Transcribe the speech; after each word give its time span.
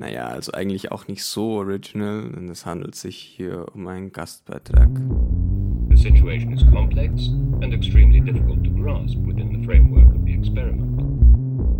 Naja, 0.00 0.28
also 0.28 0.52
eigentlich 0.52 0.90
auch 0.92 1.08
nicht 1.08 1.22
so 1.22 1.58
original, 1.58 2.32
denn 2.32 2.48
es 2.48 2.64
handelt 2.64 2.94
sich 2.94 3.18
hier 3.18 3.66
um 3.74 3.86
einen 3.86 4.12
Gastbeitrag. 4.12 4.88
The 5.90 5.96
situation 5.96 6.54
is 6.54 6.64
complex 6.70 7.28
and 7.60 7.74
extremely 7.74 8.20
difficult 8.22 8.64
to 8.64 8.70
grasp 8.70 9.18
within 9.26 9.52
the 9.52 9.62
framework 9.66 10.08
of 10.14 10.22
the 10.24 10.32
experiment. 10.32 11.02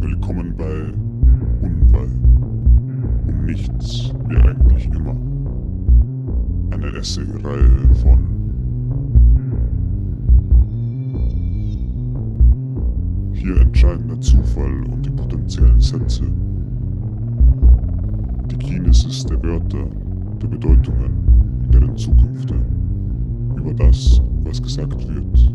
Willkommen 0.02 0.55
bei 0.55 0.93
Unfall. 1.66 2.11
Um 3.27 3.46
nichts 3.46 4.12
wie 4.29 4.37
eigentlich 4.37 4.84
immer. 4.84 5.16
Eine 6.75 6.98
Essay-Reihe 6.98 7.95
von 8.02 8.39
Hier 13.50 13.62
entscheiden 13.62 14.06
der 14.06 14.20
Zufall 14.20 14.84
und 14.92 15.04
die 15.04 15.10
potenziellen 15.10 15.80
Sätze. 15.80 16.22
Die 18.48 18.56
Kinesis 18.56 19.26
der 19.26 19.42
Wörter, 19.42 19.88
der 20.40 20.46
Bedeutungen 20.46 21.64
und 21.64 21.74
deren 21.74 21.96
Zukünfte. 21.96 22.54
Über 23.56 23.74
das, 23.74 24.23
was 24.45 24.62
gesagt 24.62 25.09
wird. 25.09 25.52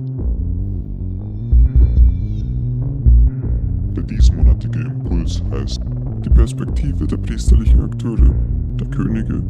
Der 3.96 4.04
diesmonatige 4.04 4.80
Impuls 4.80 5.42
heißt 5.52 5.82
Die 6.26 6.30
Perspektive 6.32 7.08
der 7.08 7.18
priesterlichen 7.18 7.80
Akteure, 7.80 8.36
der 8.78 8.88
Könige 8.88 9.42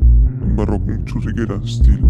im 0.44 0.56
barocken 0.56 1.04
Churriguera-Stil. 1.08 2.04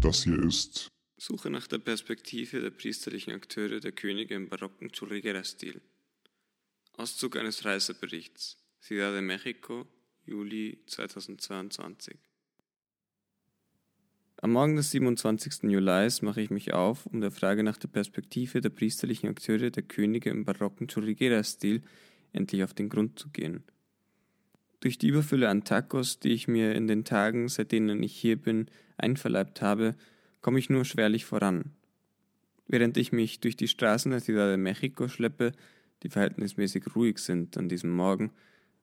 Das 0.00 0.22
hier 0.24 0.42
ist 0.42 0.91
Suche 1.24 1.50
nach 1.50 1.68
der 1.68 1.78
Perspektive 1.78 2.60
der 2.60 2.70
priesterlichen 2.70 3.32
Akteure 3.32 3.78
der 3.78 3.92
Könige 3.92 4.34
im 4.34 4.48
barocken 4.48 4.90
Churriguera-Stil. 4.90 5.80
Auszug 6.94 7.36
eines 7.36 7.64
Reiseberichts. 7.64 8.58
Ciudad 8.80 9.14
de 9.14 9.20
Mexico, 9.20 9.86
Juli 10.26 10.80
2022. 10.86 12.16
Am 14.38 14.50
Morgen 14.50 14.74
des 14.74 14.90
27. 14.90 15.70
Julis 15.70 16.22
mache 16.22 16.40
ich 16.40 16.50
mich 16.50 16.74
auf, 16.74 17.06
um 17.06 17.20
der 17.20 17.30
Frage 17.30 17.62
nach 17.62 17.76
der 17.76 17.86
Perspektive 17.86 18.60
der 18.60 18.70
priesterlichen 18.70 19.28
Akteure 19.28 19.70
der 19.70 19.84
Könige 19.84 20.28
im 20.28 20.44
barocken 20.44 20.88
Churriguera-Stil 20.88 21.84
endlich 22.32 22.64
auf 22.64 22.74
den 22.74 22.88
Grund 22.88 23.16
zu 23.16 23.28
gehen. 23.28 23.62
Durch 24.80 24.98
die 24.98 25.06
Überfülle 25.06 25.48
an 25.48 25.62
Tacos, 25.62 26.18
die 26.18 26.32
ich 26.32 26.48
mir 26.48 26.74
in 26.74 26.88
den 26.88 27.04
Tagen, 27.04 27.46
seit 27.46 27.70
denen 27.70 28.02
ich 28.02 28.16
hier 28.16 28.42
bin, 28.42 28.66
einverleibt 28.96 29.62
habe, 29.62 29.94
komme 30.42 30.58
ich 30.58 30.68
nur 30.68 30.84
schwerlich 30.84 31.24
voran. 31.24 31.72
Während 32.66 32.96
ich 32.96 33.12
mich 33.12 33.40
durch 33.40 33.56
die 33.56 33.68
Straßen 33.68 34.10
der 34.10 34.20
Ciudad 34.20 34.50
de 34.50 34.56
Mexico 34.56 35.08
schleppe, 35.08 35.52
die 36.02 36.08
verhältnismäßig 36.08 36.94
ruhig 36.94 37.18
sind 37.18 37.56
an 37.56 37.68
diesem 37.68 37.90
Morgen, 37.90 38.32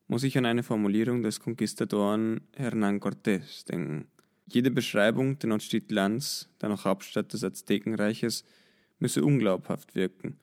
muss 0.07 0.23
ich 0.23 0.37
an 0.37 0.45
eine 0.45 0.63
Formulierung 0.63 1.21
des 1.21 1.39
Konquistadoren 1.39 2.41
Hernán 2.57 2.99
Cortés 2.99 3.65
denken. 3.65 4.07
Jede 4.47 4.71
Beschreibung 4.71 5.37
Tenochtitlans, 5.37 6.49
dann 6.57 6.71
auch 6.71 6.85
Hauptstadt 6.85 7.31
des 7.33 7.43
Aztekenreiches, 7.43 8.43
müsse 8.97 9.23
unglaubhaft 9.23 9.95
wirken, 9.95 10.39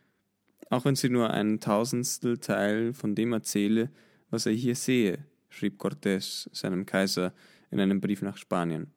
auch 0.70 0.84
wenn 0.84 0.96
sie 0.96 1.08
nur 1.08 1.30
einen 1.30 1.60
Tausendstel 1.60 2.38
Teil 2.38 2.94
von 2.94 3.14
dem 3.14 3.32
erzähle, 3.32 3.90
was 4.30 4.46
er 4.46 4.52
hier 4.52 4.74
sehe, 4.74 5.24
schrieb 5.48 5.80
Cortés 5.80 6.48
seinem 6.52 6.86
Kaiser 6.86 7.32
in 7.70 7.80
einem 7.80 8.00
Brief 8.00 8.22
nach 8.22 8.36
Spanien. 8.36 8.92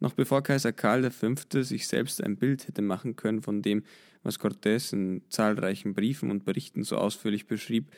Noch 0.00 0.12
bevor 0.12 0.42
Kaiser 0.42 0.72
Karl 0.72 1.10
V. 1.10 1.34
sich 1.62 1.88
selbst 1.88 2.22
ein 2.22 2.36
Bild 2.36 2.68
hätte 2.68 2.82
machen 2.82 3.16
können 3.16 3.42
von 3.42 3.62
dem, 3.62 3.82
was 4.22 4.38
Cortés 4.38 4.92
in 4.92 5.22
zahlreichen 5.28 5.94
Briefen 5.94 6.30
und 6.30 6.44
Berichten 6.44 6.84
so 6.84 6.96
ausführlich 6.96 7.46
beschrieb, 7.46 7.90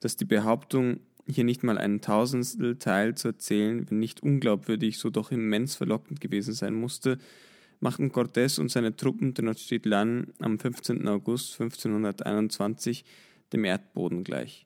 dass 0.00 0.16
die 0.16 0.24
Behauptung, 0.24 1.00
hier 1.28 1.44
nicht 1.44 1.64
mal 1.64 1.78
einen 1.78 2.00
Tausendstel 2.00 2.76
Teil 2.78 3.16
zu 3.16 3.28
erzählen, 3.28 3.88
wenn 3.90 3.98
nicht 3.98 4.22
unglaubwürdig, 4.22 4.98
so 4.98 5.10
doch 5.10 5.32
immens 5.32 5.74
verlockend 5.74 6.20
gewesen 6.20 6.54
sein 6.54 6.74
musste, 6.74 7.18
machten 7.80 8.10
Cortés 8.10 8.60
und 8.60 8.70
seine 8.70 8.96
Truppen 8.96 9.34
Tenochtitlan 9.34 10.32
am 10.38 10.58
15. 10.58 11.06
August 11.08 11.60
1521 11.60 13.04
dem 13.52 13.64
Erdboden 13.64 14.24
gleich. 14.24 14.65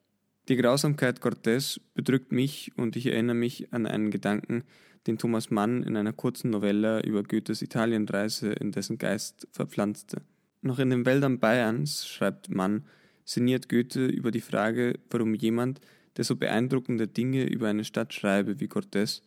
Die 0.51 0.57
Grausamkeit 0.57 1.21
Cortés 1.21 1.81
bedrückt 1.95 2.33
mich 2.33 2.73
und 2.77 2.97
ich 2.97 3.07
erinnere 3.07 3.37
mich 3.37 3.73
an 3.73 3.87
einen 3.87 4.11
Gedanken, 4.11 4.65
den 5.07 5.17
Thomas 5.17 5.51
Mann 5.51 5.85
in 5.85 5.97
einer 5.97 6.13
kurzen 6.13 6.51
Novelle 6.51 7.03
über 7.05 7.23
Goethes 7.23 7.63
Italienreise 7.63 8.51
in 8.55 8.73
dessen 8.73 8.99
Geist 8.99 9.47
verpflanzte. 9.53 10.23
Noch 10.61 10.81
in 10.81 10.91
den 10.91 11.07
Wäldern 11.07 11.39
Bayerns, 11.39 12.05
schreibt 12.05 12.53
Mann, 12.53 12.85
sinniert 13.25 13.69
Goethe 13.69 14.07
über 14.07 14.33
die 14.33 14.41
Frage, 14.41 14.99
warum 15.09 15.37
jemand, 15.37 15.81
der 16.17 16.25
so 16.25 16.35
beeindruckende 16.35 17.07
Dinge 17.07 17.45
über 17.45 17.69
eine 17.69 17.85
Stadt 17.85 18.13
schreibe 18.13 18.59
wie 18.59 18.67
Cortés, 18.67 19.23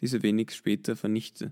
diese 0.00 0.22
wenig 0.22 0.52
später 0.52 0.94
vernichte. 0.94 1.50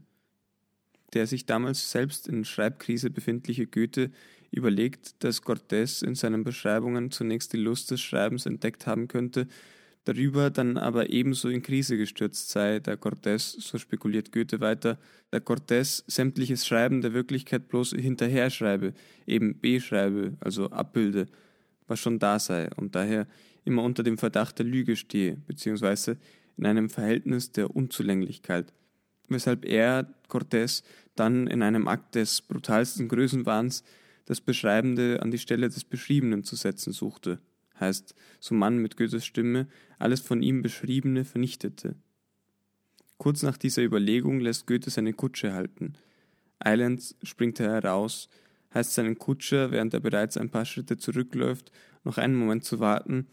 Der 1.14 1.26
sich 1.26 1.46
damals 1.46 1.90
selbst 1.90 2.28
in 2.28 2.44
Schreibkrise 2.44 3.10
befindliche 3.10 3.66
Goethe 3.66 4.12
überlegt, 4.50 5.22
dass 5.24 5.42
Cortés 5.42 6.04
in 6.04 6.14
seinen 6.14 6.44
Beschreibungen 6.44 7.10
zunächst 7.10 7.52
die 7.52 7.58
Lust 7.58 7.90
des 7.90 8.00
Schreibens 8.00 8.46
entdeckt 8.46 8.86
haben 8.86 9.08
könnte, 9.08 9.46
darüber 10.06 10.50
dann 10.50 10.78
aber 10.78 11.10
ebenso 11.10 11.48
in 11.48 11.62
Krise 11.62 11.96
gestürzt 11.96 12.50
sei, 12.50 12.78
da 12.78 12.92
Cortés, 12.92 13.60
so 13.60 13.76
spekuliert 13.76 14.32
Goethe 14.32 14.60
weiter, 14.60 14.98
da 15.30 15.38
Cortés 15.38 16.04
sämtliches 16.06 16.66
Schreiben 16.66 17.00
der 17.00 17.12
Wirklichkeit 17.12 17.68
bloß 17.68 17.90
hinterher 17.90 18.50
schreibe, 18.50 18.94
eben 19.26 19.60
beschreibe, 19.60 20.36
also 20.40 20.70
abbilde, 20.70 21.26
was 21.88 21.98
schon 21.98 22.18
da 22.18 22.38
sei 22.38 22.70
und 22.76 22.94
daher 22.94 23.26
immer 23.64 23.82
unter 23.82 24.04
dem 24.04 24.16
Verdacht 24.16 24.58
der 24.58 24.66
Lüge 24.66 24.96
stehe, 24.96 25.36
beziehungsweise 25.46 26.16
in 26.56 26.66
einem 26.66 26.88
Verhältnis 26.88 27.50
der 27.52 27.74
Unzulänglichkeit, 27.74 28.72
weshalb 29.28 29.64
er, 29.64 30.06
Cortés, 30.28 30.84
dann 31.16 31.48
in 31.48 31.62
einem 31.62 31.88
Akt 31.88 32.14
des 32.14 32.42
brutalsten 32.42 33.08
Größenwahns 33.08 33.82
das 34.26 34.40
Beschreibende 34.40 35.22
an 35.22 35.30
die 35.30 35.38
Stelle 35.38 35.68
des 35.68 35.84
Beschriebenen 35.84 36.44
zu 36.44 36.56
setzen 36.56 36.92
suchte, 36.92 37.40
heißt, 37.80 38.14
so 38.40 38.54
Mann 38.54 38.78
mit 38.78 38.96
Goethes 38.96 39.24
Stimme, 39.24 39.68
alles 39.98 40.20
von 40.20 40.42
ihm 40.42 40.62
Beschriebene 40.62 41.24
vernichtete. 41.24 41.96
Kurz 43.18 43.42
nach 43.42 43.56
dieser 43.56 43.82
Überlegung 43.82 44.40
lässt 44.40 44.66
Goethe 44.66 44.90
seine 44.90 45.14
Kutsche 45.14 45.54
halten. 45.54 45.94
Eilends 46.58 47.16
springt 47.22 47.60
er 47.60 47.70
heraus, 47.70 48.28
heißt 48.74 48.94
seinen 48.94 49.18
Kutscher, 49.18 49.70
während 49.70 49.94
er 49.94 50.00
bereits 50.00 50.36
ein 50.36 50.50
paar 50.50 50.64
Schritte 50.64 50.98
zurückläuft, 50.98 51.70
noch 52.04 52.18
einen 52.18 52.34
Moment 52.34 52.64
zu 52.64 52.80
warten, 52.80 53.26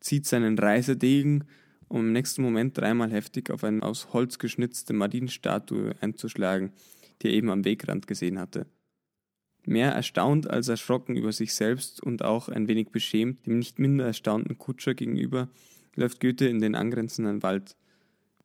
zieht 0.00 0.26
seinen 0.26 0.58
Reisedegen, 0.58 1.44
um 1.88 2.00
im 2.00 2.12
nächsten 2.12 2.42
Moment 2.42 2.76
dreimal 2.76 3.10
heftig 3.10 3.50
auf 3.50 3.64
eine 3.64 3.82
aus 3.82 4.12
Holz 4.12 4.38
geschnitzte 4.38 4.92
Marienstatue 4.92 5.94
einzuschlagen, 6.00 6.72
die 7.22 7.28
er 7.28 7.34
eben 7.34 7.50
am 7.50 7.64
Wegrand 7.64 8.06
gesehen 8.06 8.38
hatte. 8.38 8.66
Mehr 9.64 9.92
erstaunt 9.92 10.48
als 10.48 10.68
erschrocken 10.68 11.16
über 11.16 11.32
sich 11.32 11.54
selbst 11.54 12.02
und 12.02 12.24
auch 12.24 12.48
ein 12.48 12.68
wenig 12.68 12.88
beschämt 12.88 13.46
dem 13.46 13.58
nicht 13.58 13.78
minder 13.78 14.06
erstaunten 14.06 14.58
Kutscher 14.58 14.94
gegenüber, 14.94 15.48
läuft 15.96 16.20
Goethe 16.20 16.48
in 16.48 16.60
den 16.60 16.74
angrenzenden 16.74 17.42
Wald. 17.42 17.76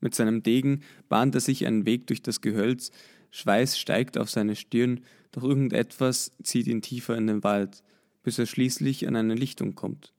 Mit 0.01 0.13
seinem 0.13 0.43
Degen 0.43 0.81
bahnt 1.07 1.35
er 1.35 1.41
sich 1.41 1.65
einen 1.65 1.85
Weg 1.85 2.07
durch 2.07 2.21
das 2.21 2.41
Gehölz, 2.41 2.91
Schweiß 3.31 3.77
steigt 3.77 4.17
auf 4.17 4.29
seine 4.29 4.55
Stirn, 4.55 5.01
doch 5.31 5.43
irgendetwas 5.43 6.31
zieht 6.43 6.67
ihn 6.67 6.81
tiefer 6.81 7.17
in 7.17 7.27
den 7.27 7.43
Wald, 7.43 7.83
bis 8.23 8.39
er 8.39 8.45
schließlich 8.45 9.07
an 9.07 9.15
eine 9.15 9.35
Lichtung 9.35 9.75
kommt. 9.75 10.13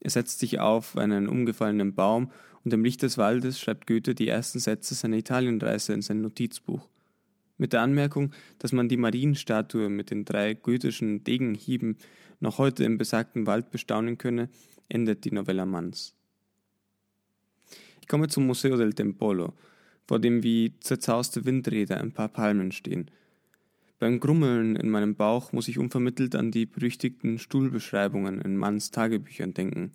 Er 0.00 0.10
setzt 0.10 0.38
sich 0.38 0.60
auf 0.60 0.96
einen 0.96 1.28
umgefallenen 1.28 1.94
Baum 1.94 2.30
und 2.64 2.72
im 2.72 2.84
Licht 2.84 3.02
des 3.02 3.18
Waldes 3.18 3.60
schreibt 3.60 3.86
Goethe 3.86 4.14
die 4.14 4.28
ersten 4.28 4.58
Sätze 4.58 4.94
seiner 4.94 5.16
Italienreise 5.16 5.92
in 5.92 6.02
sein 6.02 6.20
Notizbuch. 6.20 6.88
Mit 7.58 7.72
der 7.72 7.82
Anmerkung, 7.82 8.32
dass 8.60 8.72
man 8.72 8.88
die 8.88 8.96
Marienstatue 8.96 9.88
mit 9.88 10.10
den 10.10 10.24
drei 10.24 10.54
goethischen 10.54 11.24
Degenhieben 11.24 11.96
noch 12.40 12.58
heute 12.58 12.84
im 12.84 12.98
besagten 12.98 13.46
Wald 13.46 13.70
bestaunen 13.70 14.16
könne, 14.16 14.48
endet 14.88 15.24
die 15.24 15.32
Novella 15.32 15.66
Manns. 15.66 16.14
Ich 18.00 18.08
komme 18.08 18.28
zum 18.28 18.46
Museo 18.46 18.76
del 18.76 18.94
Tempolo, 18.94 19.52
vor 20.06 20.20
dem 20.20 20.42
wie 20.42 20.72
zerzauste 20.80 21.44
Windräder 21.44 22.00
ein 22.00 22.12
paar 22.12 22.28
Palmen 22.28 22.72
stehen. 22.72 23.10
Beim 23.98 24.20
Grummeln 24.20 24.76
in 24.76 24.88
meinem 24.88 25.16
Bauch 25.16 25.52
muss 25.52 25.66
ich 25.66 25.78
unvermittelt 25.78 26.36
an 26.36 26.52
die 26.52 26.66
berüchtigten 26.66 27.40
Stuhlbeschreibungen 27.40 28.40
in 28.40 28.56
Manns 28.56 28.92
Tagebüchern 28.92 29.52
denken. 29.52 29.92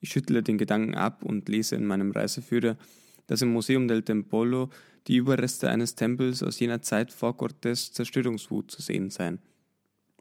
Ich 0.00 0.10
schüttle 0.10 0.44
den 0.44 0.58
Gedanken 0.58 0.94
ab 0.94 1.24
und 1.24 1.48
lese 1.48 1.74
in 1.74 1.84
meinem 1.84 2.12
Reiseführer, 2.12 2.76
dass 3.26 3.42
im 3.42 3.52
Museum 3.52 3.88
del 3.88 4.02
Tempolo 4.02 4.70
die 5.06 5.16
Überreste 5.16 5.68
eines 5.68 5.94
Tempels 5.94 6.42
aus 6.42 6.58
jener 6.58 6.82
Zeit 6.82 7.12
vor 7.12 7.36
Cortés 7.36 7.92
Zerstörungswut 7.92 8.70
zu 8.70 8.82
sehen 8.82 9.10
seien. 9.10 9.38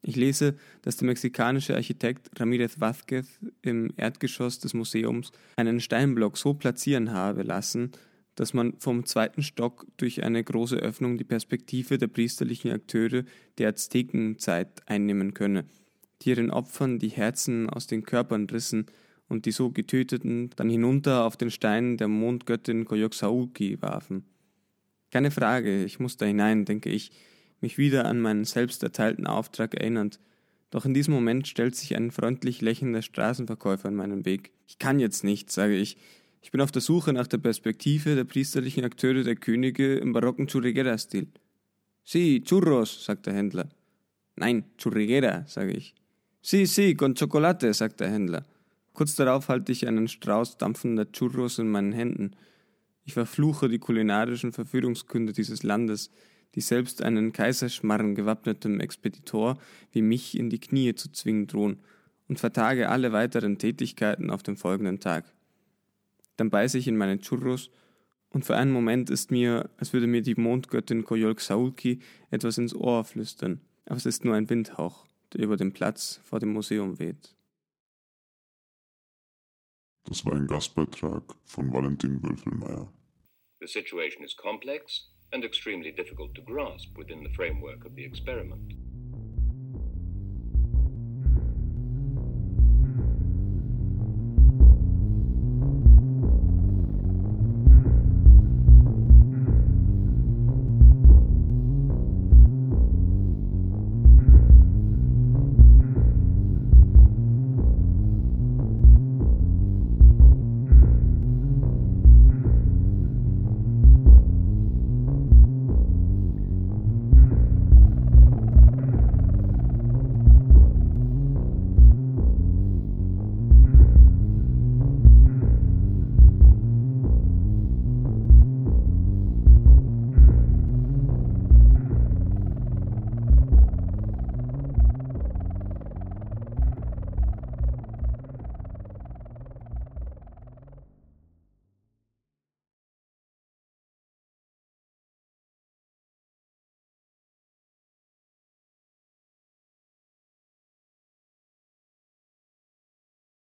Ich 0.06 0.18
lese, 0.18 0.56
dass 0.82 0.98
der 0.98 1.08
mexikanische 1.08 1.76
Architekt 1.76 2.30
Ramirez 2.38 2.78
Vázquez 2.78 3.26
im 3.62 3.94
Erdgeschoss 3.96 4.60
des 4.60 4.74
Museums 4.74 5.32
einen 5.56 5.80
Steinblock 5.80 6.38
so 6.38 6.54
platzieren 6.54 7.14
habe 7.14 7.44
lassen, 7.44 7.92
dass 8.36 8.54
man 8.54 8.74
vom 8.80 9.06
zweiten 9.06 9.44
Stock 9.44 9.86
durch 9.96 10.24
eine 10.24 10.44
große 10.44 10.76
Öffnung 10.76 11.18
die 11.18 11.24
Perspektive 11.24 11.98
der 11.98 12.08
priesterlichen 12.08 12.72
Akteure 12.72 13.24
der 13.58 13.70
Aztekenzeit 13.70 14.82
einnehmen 14.88 15.34
könne, 15.34 15.66
die 16.22 16.32
ihren 16.32 16.52
Opfern 16.52 17.00
die 17.00 17.10
Herzen 17.10 17.70
aus 17.70 17.88
den 17.88 18.04
Körpern 18.04 18.48
rissen 18.50 18.88
und 19.34 19.46
die 19.46 19.52
so 19.52 19.72
Getöteten 19.72 20.52
dann 20.56 20.70
hinunter 20.70 21.26
auf 21.26 21.36
den 21.36 21.52
Stein 21.52 21.98
der 21.98 22.08
Mondgöttin 22.08 22.86
Koyoksaulki 22.86 23.82
warfen. 23.82 24.24
Keine 25.12 25.32
Frage, 25.32 25.84
ich 25.84 26.00
muss 26.00 26.18
da 26.18 26.26
hinein, 26.26 26.66
denke 26.66 26.90
ich, 26.90 27.12
mich 27.60 27.78
wieder 27.78 28.06
an 28.06 28.22
meinen 28.22 28.46
selbst 28.46 28.84
erteilten 28.84 29.28
Auftrag 29.28 29.74
erinnernd, 29.74 30.20
doch 30.70 30.86
in 30.86 30.94
diesem 30.94 31.14
Moment 31.14 31.48
stellt 31.48 31.76
sich 31.76 31.96
ein 31.96 32.12
freundlich 32.12 32.62
lächelnder 32.62 33.02
Straßenverkäufer 33.02 33.90
in 33.90 33.96
meinen 33.96 34.26
Weg. 34.26 34.52
Ich 34.68 34.80
kann 34.80 35.00
jetzt 35.00 35.24
nicht, 35.24 35.52
sage 35.52 35.76
ich, 35.76 35.98
ich 36.42 36.52
bin 36.52 36.62
auf 36.62 36.72
der 36.72 36.82
Suche 36.82 37.14
nach 37.14 37.28
der 37.28 37.38
Perspektive 37.38 38.16
der 38.16 38.24
priesterlichen 38.24 38.84
Akteure 38.84 39.24
der 39.24 39.36
Könige 39.36 39.96
im 39.96 40.14
barocken 40.14 40.48
Churriguera-Stil. 40.48 41.28
Si, 42.04 42.44
churros, 42.44 43.06
sagt 43.06 43.28
der 43.28 43.34
Händler. 43.34 43.70
Nein, 44.36 44.66
Churriguera, 44.78 45.46
sage 45.48 45.72
ich. 45.72 45.96
Si, 46.42 46.66
si, 46.66 46.96
con 46.96 47.16
chocolate, 47.16 47.74
sagt 47.74 48.00
der 48.00 48.12
Händler. 48.12 48.46
Kurz 48.94 49.16
darauf 49.16 49.50
halte 49.50 49.72
ich 49.72 49.88
einen 49.88 50.08
Strauß 50.08 50.58
dampfender 50.58 51.12
Churros 51.12 51.60
in 51.60 51.70
meinen 51.70 51.94
Händen. 51.94 52.36
Ich 53.06 53.14
verfluche 53.14 53.68
die 53.68 53.80
kulinarischen 53.80 54.54
Verführungskünde 54.54 55.34
dieses 55.34 55.64
Landes, 55.64 56.12
die 56.56 56.62
selbst 56.62 57.02
einen 57.02 57.34
Kaiserschmarren 57.34 58.16
gewappnetem 58.16 58.80
Expeditor 58.80 59.58
wie 59.92 60.04
mich 60.04 60.38
in 60.38 60.50
die 60.50 60.60
Knie 60.60 60.94
zu 60.94 61.12
zwingen 61.12 61.48
drohen, 61.48 61.80
und 62.30 62.40
vertage 62.40 62.90
alle 62.90 63.12
weiteren 63.12 63.58
Tätigkeiten 63.58 64.30
auf 64.30 64.44
den 64.44 64.56
folgenden 64.56 65.00
Tag. 65.00 65.26
Dann 66.38 66.50
beiße 66.50 66.78
ich 66.78 66.88
in 66.88 66.98
meine 66.98 67.20
Churros 67.20 67.70
und 68.30 68.46
für 68.46 68.56
einen 68.56 68.72
Moment 68.72 69.10
ist 69.10 69.30
mir, 69.30 69.70
als 69.78 69.94
würde 69.94 70.08
mir 70.08 70.22
die 70.22 70.36
Mondgöttin 70.36 71.04
Koyolk 71.04 71.42
Saulki 71.42 72.00
etwas 72.32 72.58
ins 72.58 72.74
Ohr 72.74 73.04
flüstern, 73.04 73.62
aber 73.86 73.98
es 73.98 74.06
ist 74.06 74.26
nur 74.26 74.36
ein 74.36 74.50
Windhauch, 74.50 75.06
der 75.34 75.44
über 75.44 75.58
den 75.58 75.74
Platz 75.74 76.22
vor 76.24 76.40
dem 76.40 76.54
Museum 76.54 76.98
weht. 76.98 77.36
Das 80.06 80.26
war 80.26 80.34
ein 80.34 80.48
Gastbeitrag 80.48 81.24
von 81.46 81.72
Valentin 81.72 82.22
Wölfelmeier. 82.22 82.92
The 83.60 83.68
situation 83.68 84.24
is 84.24 84.36
complex 84.36 85.10
and 85.32 85.44
extremely 85.44 85.92
difficult 85.92 86.36
to 86.36 86.42
grasp 86.42 86.98
within 86.98 87.24
the 87.24 87.34
framework 87.34 87.86
of 87.86 87.94
the 87.96 88.04
experiment. 88.04 88.83